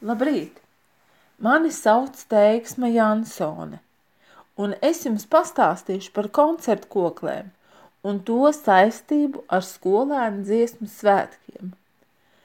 [0.00, 0.54] Labrīt!
[1.44, 3.80] Mani sauc Teiksma Jansone,
[4.56, 7.50] un es jums pastāstīšu par koncertu koklēm
[8.08, 11.74] un to saistību ar skolēnu dziesmu svētkiem.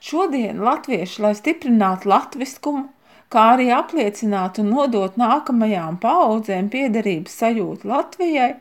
[0.03, 2.89] Šodien latvieši, lai stiprinātu latviskumu,
[3.31, 8.51] kā arī apliecinātu un nodot nākamajām paaudzēm piederības sajūtu Latvijai,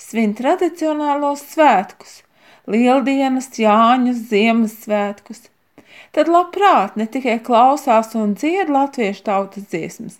[0.00, 2.22] svin tradicionālos svētkus–
[2.72, 5.48] Lieldienas, Jāņus, Ziemassvētkus.
[6.16, 10.16] Tad labprāt ne tikai klausās un dzied latviešu tautas dziesmas,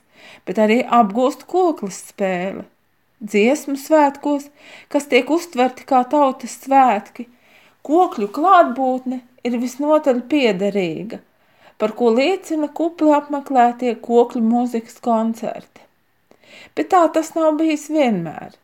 [0.46, 2.62] bet arī apgūst koklas spēli.
[3.20, 4.46] Dziesmu svētkos,
[4.88, 7.26] kas tiek uztverti kā tautas svētki,
[7.84, 11.20] kokļu klātbūtne ir visnotaļ piederīga,
[11.80, 15.84] par ko liecina kupli apmeklētie kokļu mūzikas koncerti.
[16.76, 18.56] Bet tā tas nav bijis vienmēr.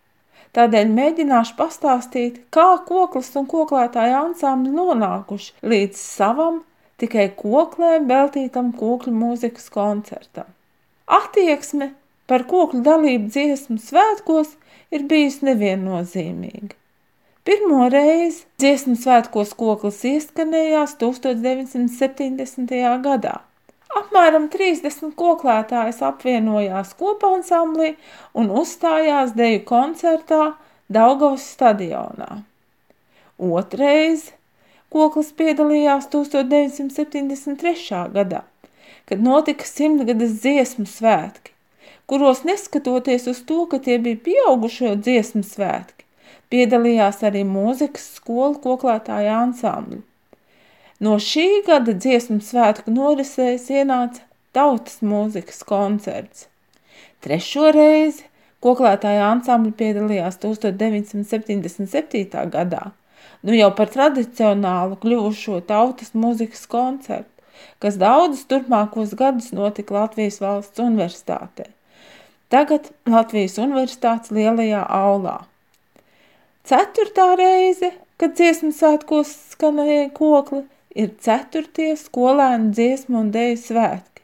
[0.57, 6.63] Tādēļ mēģināšu pastāstīt, kā koklis un koklētāja ansambļi nonākuši līdz savam
[7.01, 10.49] tikai koklēm veltītam kokļu mūzikas koncertam.
[11.07, 11.93] Attieksme
[12.27, 14.57] par kokļu dalību dziesmu svētkos
[14.95, 16.75] ir bijusi neviennozīmīga.
[17.47, 22.73] Pirmo reizi dziesmu svētkos koklis ieskanējās 1970.
[23.05, 23.37] gadā.
[23.97, 27.93] Apmēram 30 koklētājs apvienojās kopā ansamblī
[28.35, 30.57] un uzstājās deju koncertā
[30.93, 32.43] Daugavas stadionā.
[33.39, 34.33] Otreiz
[34.95, 38.07] koklis piedalījās 1973.
[38.15, 38.43] gadā,
[39.07, 41.55] kad notika simtgades dziesmu svētki,
[42.11, 46.07] kuros neskatoties uz to, ka tie bija pieaugušo dziesmu svētki,
[46.51, 50.03] piedalījās arī mūzikas skolu koklētāja ansambļi.
[51.03, 54.23] No šī gada dziesmu svētku norisēs ienāca
[54.57, 56.47] tautas mūzikas koncerts.
[57.21, 58.25] Trešo reizi
[58.65, 62.49] koklētāja ansambļi piedalījās 1977.
[62.55, 62.85] gadā,
[63.47, 67.31] nu jau par tradicionālu kļuvušo tautas mūzikas koncertu,
[67.83, 71.69] kas daudzus turpmākos gadus notika Latvijas valsts universitātē.
[72.53, 75.41] Tagad Latvijas universitātes lielajā aulā.
[76.67, 80.65] Ceturtā reize, kad dziesmu svētkos skanēja kokli,
[80.97, 84.23] ir ceturtie skolēnu dziesmu un deju svētki.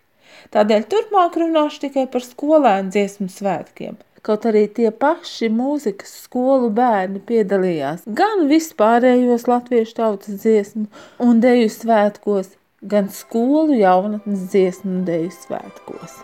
[0.54, 7.22] Tādēļ turpmāk runāšu tikai par skolēnu dziesmu svētkiem– kaut arī tie paši mūzikas skolu bērni
[7.26, 10.86] piedalījās gan vispārējos latviešu tautas dziesmu
[11.26, 12.52] un deju svētkos,
[12.86, 16.20] gan skolu jaunatnes dziesmu un deju svētkos.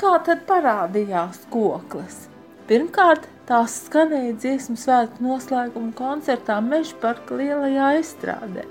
[0.00, 2.26] Kā tad parādījās koklis?
[2.66, 8.64] Pirmkārt, tās skanēja dziesmu svētku noslēguma koncertā Mežparka lielajā estrādē.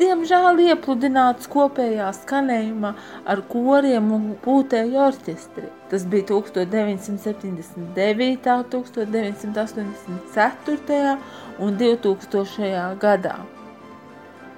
[0.00, 2.90] Diemžēl iepludināts kopējā skanējumā
[3.28, 5.66] ar koriem un pūtēju orķestri.
[5.90, 8.36] Tas bija 1979.,
[8.72, 11.16] 1984.
[11.60, 12.96] un 2000.
[13.02, 13.36] gadā.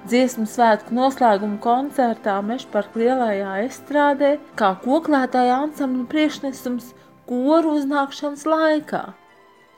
[0.07, 6.85] Dziesmu svētku noslēguma koncertā Mežparka lielajā estrādē kā koklētāja ansambļa priekšnesums–
[7.29, 9.03] koru uznākšanas laikā.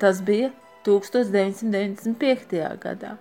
[0.02, 0.52] Tas bija
[0.86, 2.60] 1995.
[2.82, 3.16] gadā.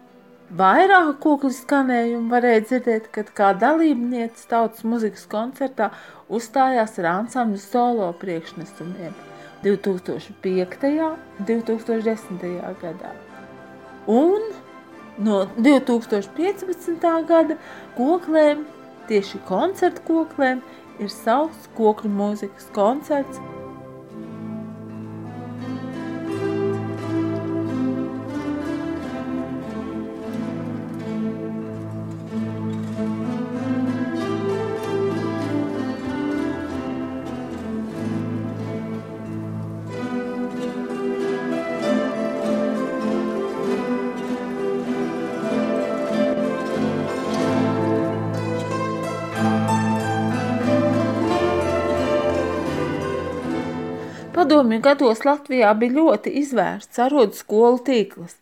[0.54, 5.88] Vairāk kuklu skanējumu varēja dzirdēt, kad kā dalībniece tautas muzikas koncertā
[6.28, 9.14] uzstājās ar ansambļu solo priekšnesumiem
[9.64, 10.92] 2005.
[11.08, 12.44] un 2010.
[12.82, 13.14] gadā.
[14.06, 14.52] Un
[15.18, 17.10] no 2015.
[17.26, 17.56] gada
[17.96, 18.66] koklēm,
[19.08, 20.60] tieši koncertu koklēm,
[21.00, 23.40] ir savs kokļu mūzikas koncerts
[54.44, 58.34] Padomju gados Latvijā bija ļoti izvērsts arodu skolu tīkls,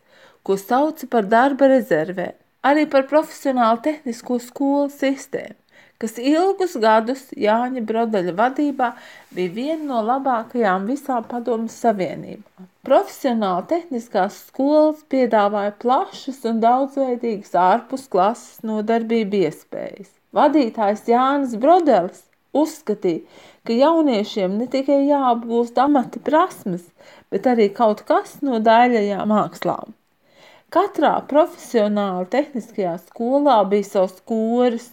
[0.42, 2.24] ko sauca par darba rezervē,
[2.66, 5.54] arī par profesionālu tehnisko skolu sistēmu,
[6.02, 8.88] kas ilgus gadus Jāņa Brodaļa vadībā
[9.38, 12.66] bija viena no labākajām visā padomju savienībā.
[12.90, 20.10] Profesionāla tehniskās skolas piedāvāja plašas un daudzveidīgas ārpus klases nodarbību iespējas.
[20.34, 22.26] Vadītājs Jānis Brodelis
[22.56, 23.24] uzskatīja,
[23.66, 26.84] ka jauniešiem ne tikai jāapgūst amata prasmes,
[27.32, 29.94] bet arī kaut kas no daļajām mākslām.
[30.72, 34.88] Katrā profesionāla tehniskajā skolā bija savs koris,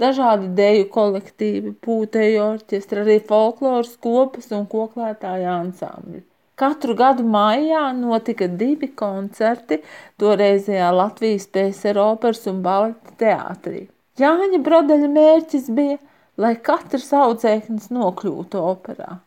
[0.00, 6.24] dažādi deju kolektīvi, pūtēju orķestri, arī folkloras kopas un koklētāja ansambļi.
[6.60, 9.78] Katru gadu maijā notika divi koncerti
[10.20, 13.86] toreizējā Latvijas PSR operas un baleta teātrī.
[14.20, 15.96] Jāņa Brodeļa mērķis bija,
[16.40, 19.18] lai katrs audzēknis nokļūtu operā.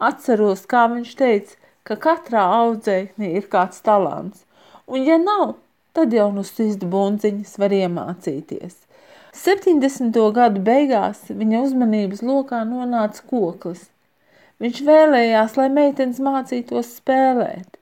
[0.00, 4.46] Atceros, kā viņš teica, ka katrā audzēknī ir kāds talants,
[4.88, 5.56] un ja nav,
[5.96, 8.80] tad jau no sistu bundziņas var iemācīties.
[9.34, 10.14] 70.
[10.34, 13.88] gadu beigās viņa uzmanības lokā nonāca koklis.
[14.62, 17.80] Viņš vēlējās, lai meitenes mācītos spēlēt.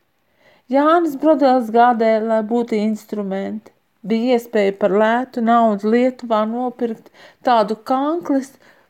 [0.73, 3.75] Jānis Brodels gādēja, lai būtu instrumenti.
[4.03, 7.11] Bija iespēja par lētu naudu Lietuvā nopirkt
[7.47, 8.49] tādu kanklis,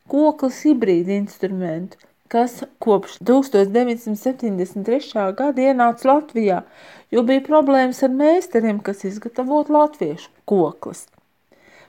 [0.08, 1.98] koklis hibrīdu instrumentu,
[2.32, 5.26] kas kopš 1973.
[5.40, 6.62] gada ienāca Latvijā,
[7.12, 11.04] jo bija problēmas ar meistariem, kas izgatavot latviešu koklis.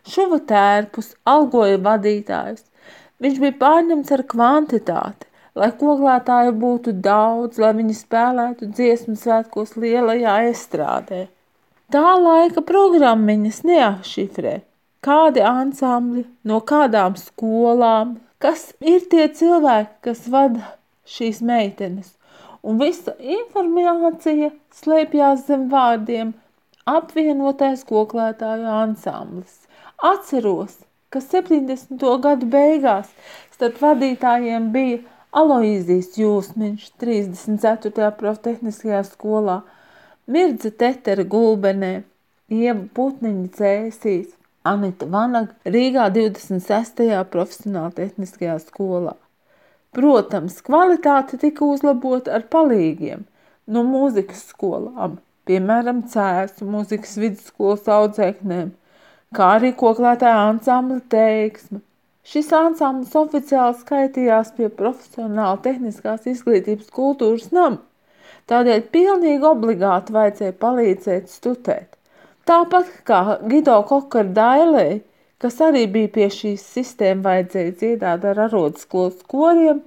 [0.03, 2.65] Šuva tērpus algoja vadītājus.
[3.23, 10.37] Viņš bija pārņemts ar kvantitāti lai koklētāju būtu daudz, lai viņi spēlētu dziesmu svētkos lielajā
[10.49, 11.27] estrādē.
[11.93, 14.53] Tā laika programmiņas neatšifrē,
[15.05, 20.71] kādi ansambļi, no kādām skolām, kas ir tie cilvēki, kas vada
[21.05, 22.15] šīs meitenes.
[22.65, 26.31] Un visa informācija slēpjās zem vārdiem
[26.89, 29.59] apvienotais koklētāju ansamblis.
[30.01, 30.79] Atceros,
[31.13, 32.01] ka 70.
[32.25, 33.13] gadu beigās
[33.53, 35.03] starp vadītājiem bija
[35.43, 38.09] Aloīzijas Jūsmiņš 34.
[38.17, 39.61] proftehniskajā skolā,
[40.25, 42.03] Mirdze Tetera Gulbenē,
[42.47, 44.29] Ieva Putniņa Cēsīs,
[44.63, 47.03] Anita Vanaga Rīgā 26.
[47.33, 49.17] profesionāla tehniskajā skolā.
[49.93, 53.27] Protams, kvalitāte tika uzlabota ar palīgiem
[53.67, 58.71] no mūzikas skolām, piemēram, Cēsu mūzikas vidusskolas audzēknēm,
[59.35, 61.83] kā arī koklētāja ansambla teiksme–
[62.23, 67.81] Šis ansamblis oficiāli skaitījās pie profesionāla tehniskās izglītības kultūras nama,
[68.51, 71.89] tādēļ pilnīgi obligāti vajadzēja palīdzēt studēt.
[72.49, 74.99] Tāpat kā Gido Kokar Dailē,
[75.39, 79.81] kas arī bija pie šīs sistēmas, vajadzēja dziedāt ar arodskolas koriem,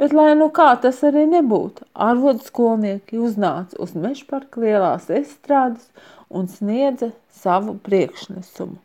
[0.00, 5.88] bet lai nu kā tas arī nebūtu, arodskolnieki uznāca uz mežparka lielās estrādes
[6.28, 7.12] un sniedza
[7.42, 8.78] savu priekšnesumu.